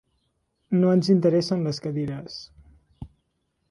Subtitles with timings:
[0.79, 2.43] No ens interessen les cadires.